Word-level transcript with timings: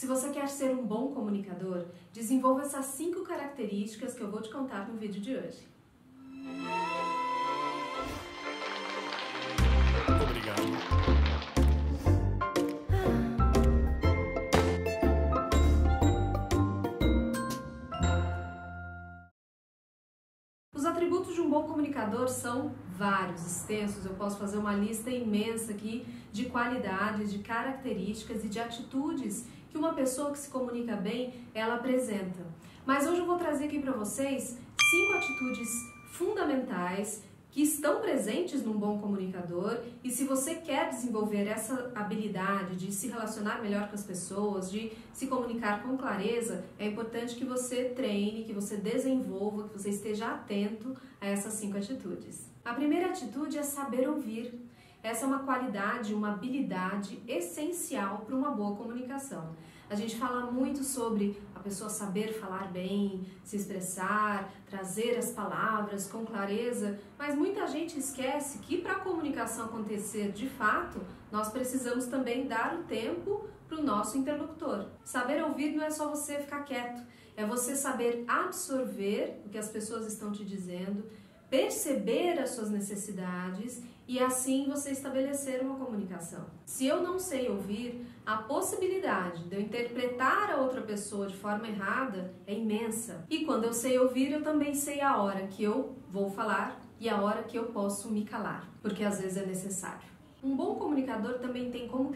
Se 0.00 0.06
você 0.06 0.30
quer 0.30 0.48
ser 0.48 0.70
um 0.70 0.82
bom 0.82 1.12
comunicador, 1.12 1.84
desenvolva 2.10 2.62
essas 2.62 2.86
cinco 2.86 3.22
características 3.22 4.14
que 4.14 4.22
eu 4.22 4.30
vou 4.30 4.40
te 4.40 4.48
contar 4.48 4.88
no 4.88 4.96
vídeo 4.96 5.20
de 5.20 5.36
hoje. 5.36 5.68
Obrigado. 10.22 10.62
Os 20.74 20.86
atributos 20.86 21.34
de 21.34 21.42
um 21.42 21.50
bom 21.50 21.64
comunicador 21.64 22.26
são 22.26 22.72
vários, 22.96 23.44
extensos. 23.44 24.06
Eu 24.06 24.14
posso 24.14 24.38
fazer 24.38 24.56
uma 24.56 24.72
lista 24.72 25.10
imensa 25.10 25.72
aqui 25.72 26.06
de 26.32 26.46
qualidades, 26.46 27.30
de 27.30 27.40
características 27.40 28.42
e 28.42 28.48
de 28.48 28.58
atitudes 28.58 29.46
que 29.70 29.78
uma 29.78 29.94
pessoa 29.94 30.32
que 30.32 30.38
se 30.38 30.50
comunica 30.50 30.96
bem, 30.96 31.34
ela 31.54 31.76
apresenta. 31.76 32.44
Mas 32.84 33.06
hoje 33.06 33.20
eu 33.20 33.26
vou 33.26 33.38
trazer 33.38 33.66
aqui 33.66 33.78
para 33.78 33.92
vocês 33.92 34.58
cinco 34.90 35.12
atitudes 35.14 35.68
fundamentais 36.10 37.22
que 37.50 37.62
estão 37.62 38.00
presentes 38.00 38.64
num 38.64 38.78
bom 38.78 38.98
comunicador 38.98 39.78
e 40.04 40.10
se 40.10 40.24
você 40.24 40.54
quer 40.54 40.90
desenvolver 40.90 41.46
essa 41.48 41.90
habilidade 41.94 42.76
de 42.76 42.92
se 42.92 43.08
relacionar 43.08 43.60
melhor 43.60 43.88
com 43.88 43.94
as 43.94 44.04
pessoas, 44.04 44.70
de 44.70 44.92
se 45.12 45.26
comunicar 45.26 45.82
com 45.82 45.96
clareza, 45.96 46.64
é 46.78 46.86
importante 46.86 47.34
que 47.34 47.44
você 47.44 47.84
treine, 47.84 48.44
que 48.44 48.52
você 48.52 48.76
desenvolva, 48.76 49.68
que 49.68 49.78
você 49.78 49.90
esteja 49.90 50.28
atento 50.28 50.96
a 51.20 51.26
essas 51.26 51.54
cinco 51.54 51.76
atitudes. 51.76 52.48
A 52.64 52.72
primeira 52.72 53.06
atitude 53.06 53.58
é 53.58 53.62
saber 53.62 54.08
ouvir. 54.08 54.54
Essa 55.02 55.24
é 55.24 55.28
uma 55.28 55.38
qualidade, 55.40 56.12
uma 56.12 56.32
habilidade 56.32 57.22
essencial 57.26 58.18
para 58.18 58.36
uma 58.36 58.50
boa 58.50 58.76
comunicação. 58.76 59.56
A 59.88 59.94
gente 59.94 60.16
fala 60.18 60.50
muito 60.50 60.84
sobre 60.84 61.40
a 61.54 61.58
pessoa 61.58 61.88
saber 61.88 62.34
falar 62.34 62.70
bem, 62.70 63.26
se 63.42 63.56
expressar, 63.56 64.52
trazer 64.68 65.16
as 65.16 65.32
palavras 65.32 66.06
com 66.06 66.24
clareza, 66.24 66.98
mas 67.18 67.34
muita 67.34 67.66
gente 67.66 67.98
esquece 67.98 68.58
que 68.58 68.82
para 68.82 68.92
a 68.92 69.00
comunicação 69.00 69.64
acontecer 69.64 70.32
de 70.32 70.48
fato, 70.48 71.00
nós 71.32 71.48
precisamos 71.48 72.06
também 72.06 72.46
dar 72.46 72.74
o 72.74 72.84
tempo 72.84 73.48
para 73.66 73.80
o 73.80 73.82
nosso 73.82 74.18
interlocutor. 74.18 74.86
Saber 75.02 75.42
ouvir 75.42 75.74
não 75.74 75.82
é 75.82 75.90
só 75.90 76.08
você 76.08 76.38
ficar 76.38 76.62
quieto, 76.64 77.02
é 77.34 77.46
você 77.46 77.74
saber 77.74 78.24
absorver 78.28 79.40
o 79.46 79.48
que 79.48 79.56
as 79.56 79.70
pessoas 79.70 80.06
estão 80.06 80.30
te 80.30 80.44
dizendo, 80.44 81.04
perceber 81.50 82.38
as 82.38 82.50
suas 82.50 82.70
necessidades 82.70 83.82
e 84.06 84.18
assim 84.18 84.68
você 84.68 84.90
estabelecer 84.90 85.60
uma 85.60 85.74
comunicação. 85.76 86.46
Se 86.64 86.86
eu 86.86 87.02
não 87.02 87.18
sei 87.18 87.48
ouvir, 87.48 88.06
a 88.24 88.38
possibilidade 88.38 89.44
de 89.44 89.56
eu 89.56 89.60
interpretar 89.60 90.50
a 90.50 90.56
outra 90.56 90.80
pessoa 90.80 91.26
de 91.26 91.36
forma 91.36 91.68
errada 91.68 92.32
é 92.46 92.54
imensa. 92.54 93.26
E 93.28 93.44
quando 93.44 93.64
eu 93.64 93.72
sei 93.72 93.98
ouvir, 93.98 94.32
eu 94.32 94.42
também 94.42 94.74
sei 94.74 95.00
a 95.00 95.20
hora 95.20 95.46
que 95.48 95.62
eu 95.62 95.96
vou 96.10 96.30
falar 96.30 96.80
e 96.98 97.08
a 97.08 97.20
hora 97.20 97.42
que 97.42 97.58
eu 97.58 97.66
posso 97.66 98.10
me 98.10 98.24
calar, 98.24 98.68
porque 98.80 99.02
às 99.04 99.20
vezes 99.20 99.36
é 99.36 99.46
necessário. 99.46 100.08
Um 100.42 100.56
bom 100.56 100.76
comunicador 100.76 101.38
também 101.38 101.70
tem 101.70 101.86
como 101.86 102.10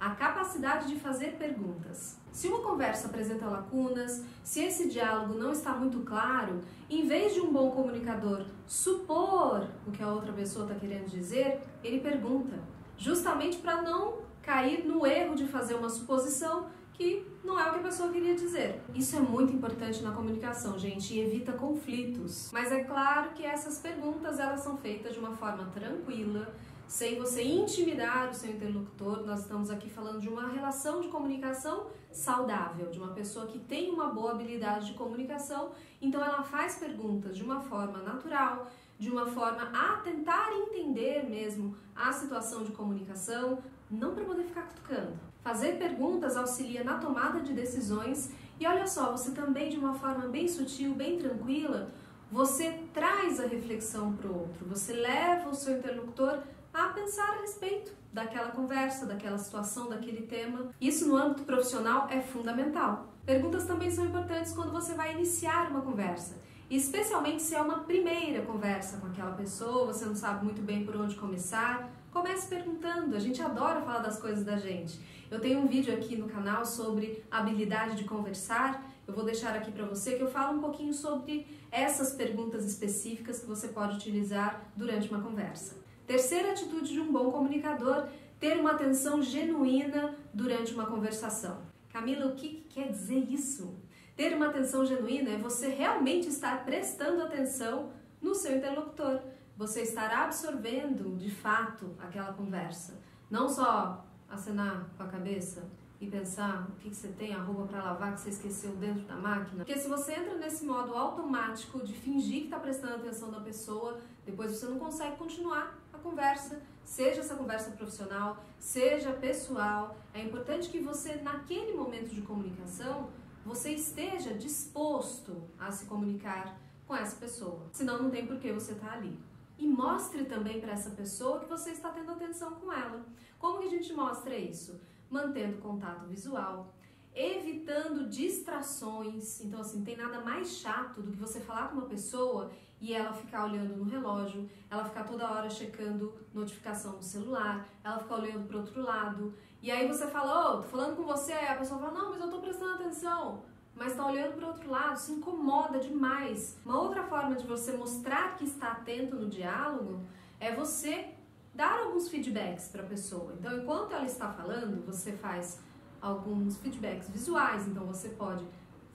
a 0.00 0.10
capacidade 0.10 0.88
de 0.88 0.98
fazer 0.98 1.36
perguntas. 1.36 2.18
Se 2.32 2.48
uma 2.48 2.60
conversa 2.60 3.08
apresenta 3.08 3.46
lacunas, 3.46 4.24
se 4.42 4.60
esse 4.60 4.88
diálogo 4.88 5.34
não 5.34 5.52
está 5.52 5.74
muito 5.74 6.00
claro, 6.00 6.60
em 6.88 7.06
vez 7.06 7.34
de 7.34 7.40
um 7.40 7.52
bom 7.52 7.70
comunicador 7.70 8.46
supor 8.66 9.68
o 9.86 9.92
que 9.92 10.02
a 10.02 10.08
outra 10.08 10.32
pessoa 10.32 10.64
está 10.64 10.74
querendo 10.78 11.08
dizer, 11.08 11.60
ele 11.84 12.00
pergunta, 12.00 12.58
justamente 12.96 13.58
para 13.58 13.82
não 13.82 14.22
cair 14.40 14.84
no 14.84 15.06
erro 15.06 15.34
de 15.34 15.46
fazer 15.46 15.74
uma 15.74 15.88
suposição 15.88 16.66
que 16.92 17.26
não 17.42 17.58
é 17.58 17.68
o 17.68 17.72
que 17.72 17.80
a 17.80 17.82
pessoa 17.82 18.10
queria 18.10 18.34
dizer. 18.34 18.80
Isso 18.94 19.16
é 19.16 19.20
muito 19.20 19.52
importante 19.52 20.02
na 20.02 20.12
comunicação, 20.12 20.78
gente, 20.78 21.14
e 21.14 21.20
evita 21.20 21.52
conflitos. 21.52 22.50
Mas 22.52 22.70
é 22.70 22.84
claro 22.84 23.30
que 23.30 23.44
essas 23.44 23.78
perguntas 23.78 24.38
elas 24.38 24.60
são 24.60 24.76
feitas 24.76 25.14
de 25.14 25.18
uma 25.18 25.32
forma 25.32 25.64
tranquila, 25.66 26.54
sem 26.92 27.18
você 27.18 27.42
intimidar 27.42 28.28
o 28.28 28.34
seu 28.34 28.50
interlocutor. 28.50 29.24
Nós 29.24 29.40
estamos 29.40 29.70
aqui 29.70 29.88
falando 29.88 30.20
de 30.20 30.28
uma 30.28 30.48
relação 30.48 31.00
de 31.00 31.08
comunicação 31.08 31.86
saudável, 32.10 32.90
de 32.90 32.98
uma 32.98 33.14
pessoa 33.14 33.46
que 33.46 33.58
tem 33.58 33.90
uma 33.90 34.08
boa 34.08 34.32
habilidade 34.32 34.88
de 34.88 34.92
comunicação, 34.92 35.70
então 36.02 36.22
ela 36.22 36.42
faz 36.42 36.76
perguntas 36.76 37.34
de 37.34 37.42
uma 37.42 37.60
forma 37.62 38.00
natural, 38.00 38.70
de 38.98 39.08
uma 39.08 39.24
forma 39.24 39.70
a 39.72 40.02
tentar 40.02 40.52
entender 40.52 41.26
mesmo 41.26 41.74
a 41.96 42.12
situação 42.12 42.62
de 42.62 42.72
comunicação, 42.72 43.62
não 43.90 44.14
para 44.14 44.26
poder 44.26 44.44
ficar 44.44 44.68
cutucando. 44.68 45.18
Fazer 45.40 45.78
perguntas 45.78 46.36
auxilia 46.36 46.84
na 46.84 46.98
tomada 46.98 47.40
de 47.40 47.54
decisões 47.54 48.30
e 48.60 48.66
olha 48.66 48.86
só, 48.86 49.12
você 49.12 49.30
também 49.30 49.70
de 49.70 49.78
uma 49.78 49.94
forma 49.94 50.28
bem 50.28 50.46
sutil, 50.46 50.94
bem 50.94 51.18
tranquila, 51.18 51.90
você 52.30 52.80
traz 52.92 53.40
a 53.40 53.46
reflexão 53.46 54.12
para 54.12 54.28
o 54.28 54.40
outro, 54.40 54.66
você 54.66 54.92
leva 54.92 55.48
o 55.48 55.54
seu 55.54 55.78
interlocutor 55.78 56.42
a 56.72 56.88
pensar 56.88 57.28
a 57.28 57.40
respeito 57.40 57.92
daquela 58.12 58.50
conversa, 58.50 59.06
daquela 59.06 59.38
situação, 59.38 59.88
daquele 59.88 60.22
tema. 60.22 60.70
Isso 60.80 61.06
no 61.06 61.16
âmbito 61.16 61.44
profissional 61.44 62.08
é 62.10 62.20
fundamental. 62.20 63.12
Perguntas 63.24 63.66
também 63.66 63.90
são 63.90 64.06
importantes 64.06 64.52
quando 64.52 64.72
você 64.72 64.94
vai 64.94 65.14
iniciar 65.14 65.70
uma 65.70 65.82
conversa, 65.82 66.40
especialmente 66.68 67.42
se 67.42 67.54
é 67.54 67.60
uma 67.60 67.80
primeira 67.80 68.42
conversa 68.44 68.96
com 68.98 69.06
aquela 69.06 69.32
pessoa, 69.32 69.86
você 69.86 70.04
não 70.04 70.14
sabe 70.14 70.44
muito 70.44 70.60
bem 70.60 70.84
por 70.84 70.96
onde 70.96 71.14
começar. 71.14 71.88
Comece 72.10 72.48
perguntando, 72.48 73.14
a 73.14 73.20
gente 73.20 73.40
adora 73.40 73.80
falar 73.80 74.00
das 74.00 74.18
coisas 74.18 74.44
da 74.44 74.56
gente. 74.56 75.00
Eu 75.30 75.40
tenho 75.40 75.60
um 75.60 75.66
vídeo 75.66 75.94
aqui 75.94 76.16
no 76.16 76.28
canal 76.28 76.66
sobre 76.66 77.24
habilidade 77.30 77.96
de 77.96 78.04
conversar. 78.04 78.84
Eu 79.06 79.14
vou 79.14 79.24
deixar 79.24 79.54
aqui 79.54 79.70
para 79.70 79.86
você 79.86 80.16
que 80.16 80.22
eu 80.22 80.30
falo 80.30 80.58
um 80.58 80.60
pouquinho 80.60 80.92
sobre 80.92 81.46
essas 81.70 82.12
perguntas 82.12 82.66
específicas 82.66 83.40
que 83.40 83.46
você 83.46 83.68
pode 83.68 83.96
utilizar 83.96 84.62
durante 84.76 85.08
uma 85.08 85.22
conversa. 85.22 85.82
Terceira 86.06 86.52
atitude 86.52 86.92
de 86.92 87.00
um 87.00 87.12
bom 87.12 87.30
comunicador: 87.30 88.06
ter 88.38 88.58
uma 88.58 88.72
atenção 88.72 89.22
genuína 89.22 90.14
durante 90.34 90.74
uma 90.74 90.86
conversação. 90.86 91.62
Camila, 91.92 92.26
o 92.26 92.34
que 92.34 92.66
quer 92.68 92.90
dizer 92.90 93.30
isso? 93.30 93.76
Ter 94.16 94.34
uma 94.34 94.48
atenção 94.48 94.84
genuína 94.84 95.30
é 95.30 95.38
você 95.38 95.68
realmente 95.68 96.28
estar 96.28 96.64
prestando 96.64 97.22
atenção 97.22 97.90
no 98.20 98.34
seu 98.34 98.56
interlocutor, 98.56 99.20
você 99.56 99.82
estar 99.82 100.10
absorvendo 100.10 101.16
de 101.16 101.30
fato 101.30 101.94
aquela 101.98 102.32
conversa, 102.32 103.00
não 103.30 103.48
só 103.48 104.04
acenar 104.28 104.88
com 104.96 105.02
a 105.02 105.06
cabeça 105.06 105.68
e 106.00 106.06
pensar 106.08 106.66
o 106.68 106.72
que, 106.80 106.90
que 106.90 106.96
você 106.96 107.08
tem, 107.08 107.32
a 107.32 107.40
roupa 107.40 107.64
para 107.68 107.82
lavar 107.82 108.14
que 108.14 108.20
você 108.20 108.30
esqueceu 108.30 108.72
dentro 108.72 109.02
da 109.02 109.14
máquina. 109.14 109.64
Porque 109.64 109.78
se 109.78 109.88
você 109.88 110.14
entra 110.14 110.34
nesse 110.34 110.64
modo 110.64 110.96
automático 110.96 111.84
de 111.84 111.92
fingir 111.92 112.40
que 112.40 112.44
está 112.46 112.58
prestando 112.58 112.94
atenção 112.96 113.30
na 113.30 113.40
pessoa, 113.40 114.00
depois 114.26 114.50
você 114.50 114.66
não 114.66 114.78
consegue 114.78 115.16
continuar 115.16 115.78
conversa, 116.02 116.60
seja 116.84 117.20
essa 117.20 117.34
conversa 117.34 117.70
profissional, 117.70 118.44
seja 118.58 119.12
pessoal. 119.12 119.96
É 120.12 120.22
importante 120.22 120.68
que 120.68 120.80
você, 120.80 121.16
naquele 121.16 121.72
momento 121.72 122.14
de 122.14 122.20
comunicação, 122.22 123.08
você 123.44 123.72
esteja 123.72 124.34
disposto 124.34 125.42
a 125.58 125.70
se 125.72 125.86
comunicar 125.86 126.58
com 126.86 126.94
essa 126.94 127.16
pessoa. 127.16 127.62
Senão 127.72 128.02
não 128.02 128.10
tem 128.10 128.26
por 128.26 128.38
que 128.38 128.52
você 128.52 128.72
estar 128.72 128.88
tá 128.88 128.92
ali 128.94 129.18
e 129.58 129.66
mostre 129.66 130.24
também 130.24 130.60
para 130.60 130.72
essa 130.72 130.90
pessoa 130.90 131.38
que 131.38 131.48
você 131.48 131.70
está 131.70 131.90
tendo 131.90 132.10
atenção 132.10 132.52
com 132.52 132.72
ela. 132.72 133.04
Como 133.38 133.60
que 133.60 133.66
a 133.66 133.70
gente 133.70 133.92
mostra 133.92 134.36
isso? 134.36 134.80
Mantendo 135.08 135.58
contato 135.58 136.06
visual, 136.06 136.74
evitando 137.14 138.08
distrações. 138.08 139.40
Então, 139.40 139.60
assim, 139.60 139.84
tem 139.84 139.96
nada 139.96 140.20
mais 140.20 140.56
chato 140.56 141.00
do 141.00 141.12
que 141.12 141.18
você 141.18 141.40
falar 141.40 141.68
com 141.68 141.78
uma 141.78 141.86
pessoa 141.86 142.50
e 142.82 142.92
ela 142.92 143.12
ficar 143.12 143.44
olhando 143.44 143.76
no 143.76 143.84
relógio, 143.84 144.50
ela 144.68 144.84
ficar 144.84 145.04
toda 145.04 145.30
hora 145.30 145.48
checando 145.48 146.12
notificação 146.34 146.94
no 146.96 147.02
celular, 147.02 147.66
ela 147.82 147.98
ficar 147.98 148.16
olhando 148.16 148.46
para 148.48 148.58
outro 148.58 148.82
lado. 148.82 149.32
E 149.62 149.70
aí 149.70 149.86
você 149.86 150.08
fala, 150.08 150.34
ô, 150.34 150.54
oh, 150.54 150.62
tô 150.62 150.68
falando 150.68 150.96
com 150.96 151.04
você, 151.04 151.32
aí 151.32 151.46
a 151.46 151.54
pessoa 151.54 151.78
fala, 151.78 151.92
não, 151.92 152.10
mas 152.10 152.20
eu 152.20 152.28
tô 152.28 152.40
prestando 152.40 152.74
atenção 152.74 153.42
mas 153.74 153.92
está 153.92 154.06
olhando 154.06 154.34
para 154.34 154.48
outro 154.48 154.70
lado, 154.70 154.98
se 154.98 155.12
incomoda 155.12 155.78
demais. 155.78 156.58
Uma 156.64 156.80
outra 156.80 157.02
forma 157.04 157.34
de 157.34 157.46
você 157.46 157.72
mostrar 157.72 158.36
que 158.36 158.44
está 158.44 158.72
atento 158.72 159.16
no 159.16 159.28
diálogo 159.28 160.02
é 160.38 160.54
você 160.54 161.08
dar 161.54 161.80
alguns 161.80 162.08
feedbacks 162.08 162.68
para 162.68 162.82
a 162.82 162.86
pessoa. 162.86 163.34
Então, 163.38 163.56
enquanto 163.56 163.92
ela 163.92 164.04
está 164.04 164.28
falando, 164.28 164.84
você 164.84 165.12
faz 165.12 165.58
alguns 166.00 166.58
feedbacks 166.58 167.08
visuais, 167.08 167.66
então 167.66 167.86
você 167.86 168.10
pode 168.10 168.44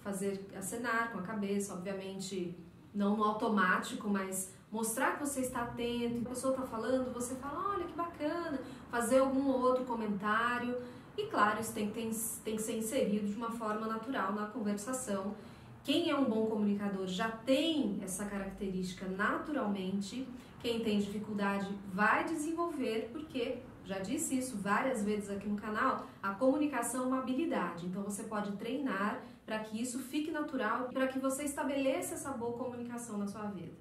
fazer 0.02 0.48
acenar 0.56 1.12
com 1.12 1.20
a 1.20 1.22
cabeça, 1.22 1.74
obviamente 1.74 2.56
não 2.98 3.16
no 3.16 3.24
automático, 3.24 4.10
mas 4.10 4.52
mostrar 4.72 5.14
que 5.14 5.20
você 5.20 5.42
está 5.42 5.62
atento, 5.62 6.26
a 6.26 6.30
pessoa 6.30 6.54
está 6.54 6.66
falando, 6.66 7.14
você 7.14 7.36
fala, 7.36 7.76
olha 7.76 7.86
que 7.86 7.94
bacana, 7.94 8.60
fazer 8.90 9.20
algum 9.20 9.48
outro 9.48 9.86
comentário. 9.86 10.76
E 11.16 11.28
claro, 11.28 11.62
isso 11.62 11.74
tem, 11.74 11.90
tem, 11.92 12.12
tem 12.44 12.56
que 12.56 12.62
ser 12.62 12.78
inserido 12.78 13.28
de 13.28 13.36
uma 13.36 13.52
forma 13.52 13.88
natural 13.88 14.34
na 14.34 14.48
conversação. 14.48 15.36
Quem 15.84 16.10
é 16.10 16.16
um 16.16 16.26
bom 16.26 16.48
comunicador 16.48 17.08
já 17.08 17.30
tem 17.30 18.00
essa 18.02 18.26
característica 18.26 19.08
naturalmente. 19.08 20.28
Quem 20.60 20.82
tem 20.82 21.00
dificuldade 21.00 21.70
vai 21.94 22.26
desenvolver 22.26 23.10
porque 23.14 23.60
já 23.86 24.00
disse 24.00 24.38
isso 24.38 24.58
várias 24.58 25.04
vezes 25.04 25.30
aqui 25.30 25.48
no 25.48 25.56
canal, 25.56 26.06
a 26.22 26.34
comunicação 26.34 27.04
é 27.04 27.08
uma 27.08 27.20
habilidade. 27.20 27.86
Então 27.86 28.04
você 28.04 28.24
pode 28.24 28.52
treinar 28.58 29.22
para 29.48 29.60
que 29.60 29.82
isso 29.82 30.00
fique 30.00 30.30
natural 30.30 30.90
e 30.92 30.94
para 30.94 31.08
que 31.08 31.18
você 31.18 31.44
estabeleça 31.44 32.16
essa 32.16 32.32
boa 32.32 32.58
comunicação 32.58 33.18
na 33.18 33.26
sua 33.26 33.44
vida. 33.44 33.72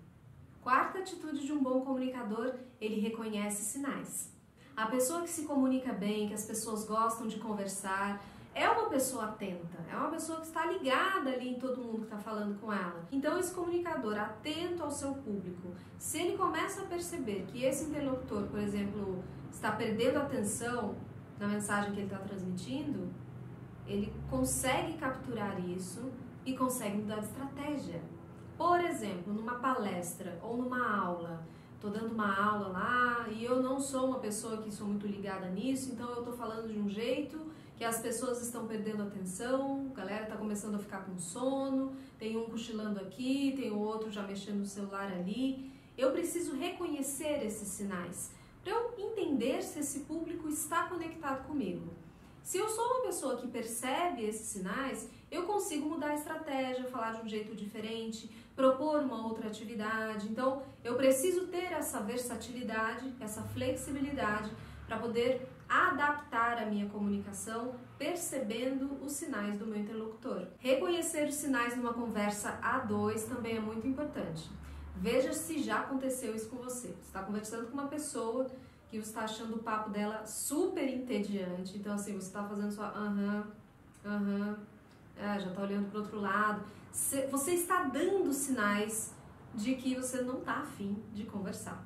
Quarta 0.63 1.01
atitude 1.01 1.45
de 1.45 1.53
um 1.53 1.61
bom 1.61 1.81
comunicador, 1.81 2.55
ele 2.81 3.01
reconhece 3.01 3.65
sinais. 3.65 4.33
A 4.77 4.87
pessoa 4.87 5.23
que 5.23 5.29
se 5.29 5.45
comunica 5.45 5.93
bem, 5.93 6.29
que 6.29 6.35
as 6.35 6.45
pessoas 6.45 6.85
gostam 6.85 7.27
de 7.27 7.41
conversar, 7.41 8.25
é 8.55 8.69
uma 8.69 8.89
pessoa 8.89 9.25
atenta, 9.25 9.85
é 9.91 9.97
uma 9.97 10.09
pessoa 10.09 10.41
que 10.41 10.47
está 10.47 10.65
ligada 10.67 11.31
ali 11.31 11.49
em 11.49 11.59
todo 11.59 11.83
mundo 11.83 11.99
que 11.99 12.05
está 12.05 12.19
falando 12.19 12.59
com 12.61 12.73
ela. 12.73 13.05
Então, 13.11 13.37
esse 13.37 13.53
comunicador 13.53 14.17
atento 14.17 14.85
ao 14.85 14.91
seu 14.91 15.15
público, 15.15 15.75
se 15.99 16.19
ele 16.19 16.39
começa 16.39 16.83
a 16.83 16.87
perceber 16.87 17.45
que 17.49 17.65
esse 17.65 17.87
interlocutor, 17.87 18.45
por 18.45 18.61
exemplo, 18.61 19.23
está 19.51 19.73
perdendo 19.73 20.19
atenção 20.19 20.95
na 21.41 21.49
mensagem 21.49 21.93
que 21.93 21.99
ele 21.99 22.07
está 22.07 22.19
transmitindo, 22.19 23.13
ele 23.87 24.13
consegue 24.31 24.95
capturar 24.99 25.59
isso 25.69 26.11
e 26.45 26.57
consegue 26.57 26.97
mudar 26.99 27.21
de 27.21 27.27
estratégia. 27.27 28.01
Por 28.57 28.81
exemplo, 28.81 29.33
numa 29.33 29.57
palestra 29.57 30.39
ou 30.43 30.57
numa 30.57 30.99
aula, 30.99 31.47
estou 31.75 31.91
dando 31.91 32.13
uma 32.13 32.35
aula 32.35 32.69
lá 32.69 33.29
e 33.29 33.45
eu 33.45 33.63
não 33.63 33.79
sou 33.79 34.07
uma 34.07 34.19
pessoa 34.19 34.63
que 34.63 34.73
sou 34.73 34.87
muito 34.87 35.07
ligada 35.07 35.49
nisso, 35.51 35.93
então 35.93 36.09
eu 36.11 36.21
estou 36.21 36.35
falando 36.35 36.73
de 36.73 36.79
um 36.79 36.89
jeito 36.89 37.39
que 37.77 37.85
as 37.85 38.01
pessoas 38.01 38.41
estão 38.41 38.67
perdendo 38.67 39.03
atenção, 39.03 39.91
a 39.93 39.95
galera 39.95 40.23
está 40.23 40.37
começando 40.37 40.77
a 40.77 40.79
ficar 40.79 41.05
com 41.05 41.19
sono, 41.19 41.95
tem 42.19 42.37
um 42.37 42.47
cochilando 42.47 42.99
aqui, 43.01 43.53
tem 43.55 43.71
o 43.71 43.79
outro 43.79 44.11
já 44.11 44.23
mexendo 44.23 44.61
no 44.61 44.67
celular 44.67 45.13
ali. 45.13 45.71
Eu 45.97 46.13
preciso 46.13 46.57
reconhecer 46.57 47.45
esses 47.45 47.69
sinais 47.69 48.33
para 48.65 48.73
eu 48.73 48.95
entender 48.99 49.63
se 49.63 49.79
esse 49.79 50.01
público 50.01 50.49
está 50.49 50.89
conectado 50.89 51.47
comigo. 51.47 51.93
Se 52.47 52.59
eu 52.59 52.69
sou 52.69 52.85
uma 52.85 53.03
pessoa 53.03 53.37
que 53.37 53.49
percebe 53.49 54.25
esses 54.25 54.47
sinais, 54.47 55.11
eu 55.33 55.43
consigo 55.43 55.89
mudar 55.89 56.11
a 56.11 56.15
estratégia, 56.15 56.85
falar 56.85 57.15
de 57.15 57.23
um 57.23 57.29
jeito 57.29 57.57
diferente, 57.57 58.31
propor 58.55 59.01
uma 59.01 59.27
outra 59.27 59.49
atividade. 59.49 60.29
Então, 60.29 60.63
eu 60.85 60.95
preciso 60.95 61.49
ter 61.49 61.73
essa 61.73 61.99
versatilidade, 61.99 63.13
essa 63.19 63.43
flexibilidade 63.43 64.49
para 64.87 64.97
poder 64.97 65.49
adaptar 65.69 66.63
a 66.63 66.67
minha 66.67 66.89
comunicação 66.89 67.75
percebendo 67.99 68.97
os 69.05 69.11
sinais 69.11 69.59
do 69.59 69.67
meu 69.67 69.81
interlocutor. 69.81 70.47
Reconhecer 70.61 71.27
os 71.27 71.35
sinais 71.35 71.77
numa 71.77 71.95
conversa 71.95 72.61
a 72.63 72.79
dois 72.79 73.25
também 73.25 73.57
é 73.57 73.61
muito 73.61 73.89
importante. 73.89 74.49
Veja 74.95 75.33
se 75.33 75.61
já 75.61 75.81
aconteceu 75.81 76.33
isso 76.33 76.49
com 76.49 76.59
você. 76.59 76.91
Você 76.91 77.09
está 77.09 77.25
conversando 77.25 77.67
com 77.67 77.73
uma 77.73 77.89
pessoa 77.89 78.47
que 78.99 79.05
você 79.05 79.11
está 79.11 79.23
achando 79.23 79.57
o 79.57 79.59
papo 79.59 79.91
dela 79.91 80.27
super 80.27 80.89
entediante. 80.89 81.77
Então, 81.77 81.95
assim, 81.95 82.13
você 82.15 82.27
está 82.27 82.45
fazendo 82.45 82.73
sua 82.73 82.89
aham, 82.89 83.47
aham, 84.05 84.59
é, 85.17 85.41
já 85.41 85.49
está 85.49 85.63
olhando 85.63 85.91
para 85.91 86.01
outro 86.01 86.21
lado. 86.21 86.63
Você 86.93 87.53
está 87.53 87.85
dando 87.85 88.33
sinais 88.33 89.15
de 89.55 89.75
que 89.75 89.95
você 89.95 90.23
não 90.23 90.39
está 90.39 90.61
afim 90.61 91.03
de 91.13 91.25
conversar. 91.25 91.85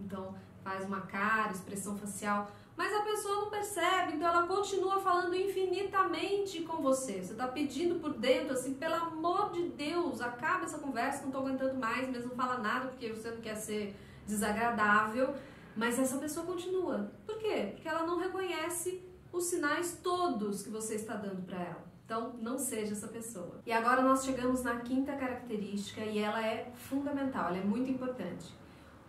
Então, 0.00 0.34
faz 0.62 0.84
uma 0.84 1.00
cara, 1.02 1.52
expressão 1.52 1.96
facial, 1.96 2.50
mas 2.76 2.92
a 2.92 3.02
pessoa 3.02 3.42
não 3.42 3.50
percebe, 3.50 4.14
então 4.14 4.28
ela 4.28 4.46
continua 4.46 5.00
falando 5.00 5.34
infinitamente 5.34 6.62
com 6.62 6.80
você. 6.80 7.22
Você 7.22 7.32
está 7.32 7.46
pedindo 7.46 8.00
por 8.00 8.14
dentro, 8.14 8.54
assim, 8.54 8.74
pelo 8.74 8.94
amor 8.94 9.50
de 9.50 9.68
Deus, 9.68 10.20
acaba 10.20 10.64
essa 10.64 10.78
conversa, 10.78 11.20
não 11.20 11.28
estou 11.28 11.42
aguentando 11.42 11.74
mais, 11.74 12.08
mas 12.08 12.24
não 12.24 12.34
fala 12.34 12.58
nada 12.58 12.88
porque 12.88 13.12
você 13.12 13.30
não 13.30 13.40
quer 13.40 13.56
ser 13.56 13.94
desagradável. 14.26 15.34
Mas 15.76 15.98
essa 15.98 16.18
pessoa 16.18 16.46
continua. 16.46 17.12
Por 17.26 17.38
quê? 17.38 17.70
Porque 17.72 17.88
ela 17.88 18.06
não 18.06 18.18
reconhece 18.18 19.02
os 19.32 19.44
sinais 19.44 19.98
todos 20.02 20.62
que 20.62 20.70
você 20.70 20.94
está 20.94 21.14
dando 21.14 21.42
para 21.46 21.58
ela. 21.58 21.92
Então, 22.04 22.34
não 22.40 22.58
seja 22.58 22.92
essa 22.92 23.08
pessoa. 23.08 23.60
E 23.64 23.72
agora 23.72 24.02
nós 24.02 24.24
chegamos 24.24 24.62
na 24.62 24.80
quinta 24.80 25.12
característica 25.16 26.02
e 26.02 26.18
ela 26.18 26.44
é 26.44 26.70
fundamental, 26.74 27.48
ela 27.48 27.58
é 27.58 27.64
muito 27.64 27.90
importante 27.90 28.52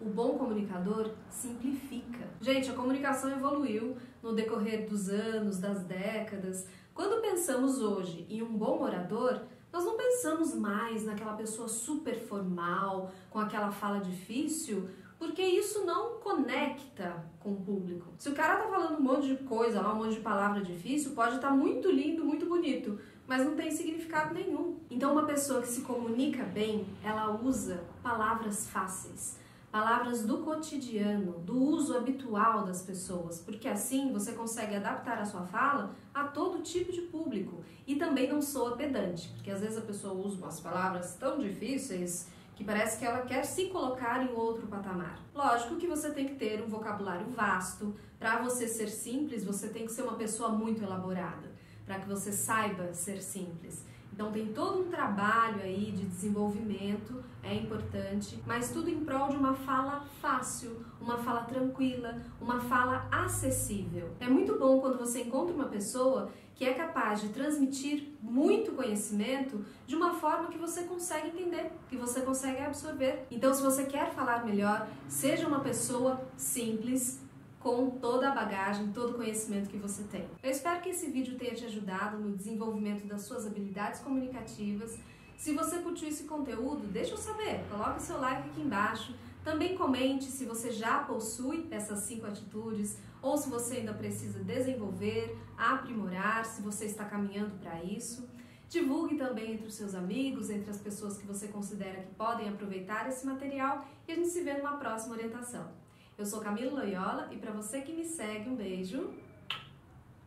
o 0.04 0.10
bom 0.10 0.38
comunicador 0.38 1.12
simplifica. 1.30 2.27
Gente, 2.42 2.69
a 2.69 2.74
comunicação 2.74 3.31
evoluiu 3.31 3.95
no 4.21 4.33
decorrer 4.33 4.88
dos 4.88 5.09
anos, 5.09 5.59
das 5.59 5.83
décadas. 5.83 6.68
Quando 6.94 7.21
pensamos 7.21 7.81
hoje 7.81 8.25
em 8.30 8.44
um 8.44 8.57
bom 8.57 8.81
orador, 8.81 9.42
nós 9.71 9.86
não 9.86 9.95
pensamos 9.95 10.54
mais 10.54 11.06
naquela 11.06 11.33
pessoa 11.33 11.68
super 11.68 12.16
formal, 12.16 13.12
com 13.30 13.39
aquela 13.39 13.71
fala 13.71 14.00
difícil, 14.00 14.89
porque 15.24 15.42
isso 15.42 15.86
não 15.86 16.20
conecta 16.20 17.24
com 17.40 17.54
o 17.54 17.56
público. 17.56 18.14
Se 18.18 18.28
o 18.28 18.34
cara 18.34 18.62
tá 18.62 18.68
falando 18.68 18.98
um 18.98 19.02
monte 19.02 19.28
de 19.28 19.38
coisa, 19.46 19.81
um 19.81 19.96
monte 19.96 20.16
de 20.16 20.20
palavra 20.20 20.62
difícil, 20.62 21.12
pode 21.12 21.36
estar 21.36 21.48
tá 21.48 21.54
muito 21.54 21.90
lindo, 21.90 22.25
muito 22.25 22.46
bonito, 22.46 23.00
mas 23.25 23.46
não 23.46 23.56
tem 23.56 23.72
significado 23.72 24.34
nenhum. 24.34 24.78
Então, 24.92 25.14
uma 25.14 25.25
pessoa 25.25 25.62
que 25.62 25.70
se 25.70 25.81
comunica 25.81 26.44
bem, 26.44 26.86
ela 27.02 27.31
usa 27.42 27.86
palavras 28.04 28.70
fáceis 28.70 29.42
palavras 29.72 30.24
do 30.24 30.38
cotidiano, 30.38 31.40
do 31.40 31.60
uso 31.60 31.98
habitual 31.98 32.64
das 32.64 32.84
pessoas, 32.84 33.40
porque 33.40 33.68
assim 33.68 34.14
você 34.14 34.34
consegue 34.34 34.76
adaptar 34.76 35.18
a 35.18 35.26
sua 35.26 35.48
fala 35.48 35.96
a 36.14 36.26
todo 36.26 36.62
tipo 36.62 36.92
de 36.92 37.02
público 37.02 37.64
e 37.88 37.96
também 37.96 38.30
não 38.30 38.40
soa 38.40 38.78
pedante, 38.78 39.30
porque 39.30 39.50
às 39.50 39.62
vezes 39.62 39.80
a 39.80 39.81
pessoa 39.81 40.14
usa 40.14 40.38
umas 40.38 40.60
palavras 40.60 41.16
tão 41.16 41.40
difíceis 41.40 42.28
que 42.56 42.64
parece 42.64 42.98
que 42.98 43.06
ela 43.06 43.22
quer 43.22 43.44
se 43.44 43.66
colocar 43.66 44.24
em 44.24 44.34
outro 44.34 44.68
patamar. 44.68 45.20
Lógico 45.34 45.78
que 45.78 45.88
você 45.88 46.12
tem 46.12 46.28
que 46.28 46.36
ter 46.36 46.62
um 46.62 46.68
vocabulário 46.68 47.28
vasto, 47.28 47.96
para 48.20 48.42
você 48.42 48.68
ser 48.68 48.88
simples, 48.88 49.44
você 49.44 49.68
tem 49.68 49.86
que 49.86 49.92
ser 49.92 50.04
uma 50.04 50.16
pessoa 50.16 50.50
muito 50.50 50.84
elaborada, 50.84 51.52
para 51.85 52.00
que 52.00 52.07
você 52.07 52.31
saiba 52.31 52.94
ser 52.94 53.21
simples. 53.21 53.85
Então 54.13 54.31
tem 54.31 54.53
todo 54.53 54.81
um 54.81 54.89
trabalho 54.89 55.59
aí 55.63 55.91
de 55.91 56.06
desenvolvimento, 56.06 57.24
é 57.41 57.56
importante, 57.56 58.39
mas 58.45 58.71
tudo 58.71 58.88
em 58.88 59.03
prol 59.03 59.30
de 59.30 59.35
uma 59.35 59.56
fala 59.56 60.06
fácil, 60.21 60.85
uma 61.01 61.18
fala 61.18 61.41
tranquila, 61.41 62.21
uma 62.39 62.59
fala 62.59 63.07
acessível. 63.12 64.12
É 64.19 64.27
muito 64.27 64.57
bom 64.59 64.80
quando 64.80 65.00
você 65.00 65.24
encontra 65.24 65.56
uma 65.56 65.65
pessoa 65.65 66.31
que 66.53 66.63
é 66.63 66.74
capaz 66.75 67.21
de 67.21 67.30
transmitir 67.30 68.13
muito 68.21 68.74
conhecimento 68.74 69.65
de 69.88 69.95
uma 69.95 70.13
forma 70.13 70.50
que 70.50 70.59
você 70.59 70.83
consegue 70.83 71.30
entender, 71.30 71.71
que 71.89 71.97
você 71.97 72.21
consegue 72.21 72.62
absorver. 72.62 73.25
Então, 73.31 73.51
se 73.51 73.63
você 73.63 73.85
quer 73.85 74.13
falar 74.13 74.45
melhor, 74.45 74.88
seja 75.07 75.47
uma 75.47 75.62
pessoa 75.62 76.24
simples, 76.38 77.19
com 77.63 77.92
toda 77.92 78.30
a 78.30 78.36
bagagem, 78.36 78.92
todo 78.92 79.12
o 79.12 79.13
conhecimento 79.13 79.69
que 79.69 79.77
você 79.77 80.04
tem. 80.04 80.27
Eu 80.44 80.51
espero 80.51 80.81
que 80.81 80.89
esse 80.89 81.10
vídeo 81.10 81.38
tenha 81.38 81.56
te 81.56 81.63
ajudado 81.63 82.18
no 82.18 82.36
desenvolvimento 82.36 83.07
das 83.07 83.21
suas 83.21 83.47
habilidades 83.47 84.02
comunicativas. 84.02 84.99
Se 85.38 85.54
você 85.54 85.80
curtiu 85.80 86.09
esse 86.09 86.26
conteúdo, 86.26 86.85
deixa 86.88 87.14
eu 87.14 87.18
saber, 87.18 87.64
coloque 87.69 88.02
seu 88.02 88.19
like 88.19 88.49
aqui 88.49 88.61
embaixo. 88.61 89.16
Também 89.45 89.78
comente 89.78 90.26
se 90.26 90.45
você 90.45 90.71
já 90.71 90.99
possui 90.99 91.66
essas 91.71 91.99
cinco 91.99 92.28
atitudes 92.28 92.97
ou 93.21 93.38
se 93.38 93.49
você 93.49 93.78
ainda 93.78 93.94
precisa 93.94 94.44
desenvolver, 94.44 95.38
aprimorar, 95.57 96.45
se 96.45 96.61
você 96.61 96.85
está 96.85 97.06
caminhando 97.06 97.57
para 97.59 97.81
isso. 97.81 98.28
Divulgue 98.68 99.16
também 99.16 99.54
entre 99.54 99.68
os 99.68 99.76
seus 99.76 99.95
amigos, 99.95 100.49
entre 100.49 100.69
as 100.69 100.80
pessoas 100.80 101.18
que 101.18 101.26
você 101.26 101.47
considera 101.47 102.02
que 102.02 102.14
podem 102.16 102.49
aproveitar 102.49 103.07
esse 103.07 103.26
material 103.26 103.85
e 104.06 104.11
a 104.11 104.16
gente 104.16 104.30
se 104.30 104.42
vê 104.42 104.54
numa 104.54 104.78
próxima 104.78 105.16
orientação. 105.16 105.83
Eu 106.18 106.26
sou 106.26 106.42
Camila 106.42 106.84
Loyola 106.84 107.28
e 107.32 107.38
para 107.38 107.52
você 107.52 107.82
que 107.82 107.92
me 107.92 108.06
segue, 108.06 108.50
um 108.50 108.56
beijo 108.56 109.14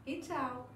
e 0.04 0.16
tchau! 0.16 0.68